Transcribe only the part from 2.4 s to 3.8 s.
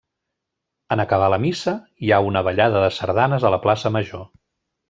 ballada de sardanes a la